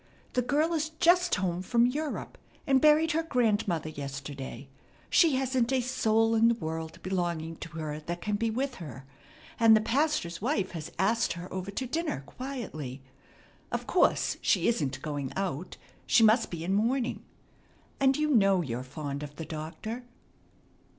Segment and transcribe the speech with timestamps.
[0.33, 4.67] The girl is just home from Europe, and buried her grandmother yesterday.
[5.11, 9.05] She hasn't a soul in the world belonging to her that can be with her,
[9.59, 13.03] and the pastor's wife has asked her over to dinner quietly.
[13.71, 15.77] Of course she isn't going out.
[16.07, 17.23] She must be in mourning.
[17.99, 20.03] And you know you're fond of the doctor."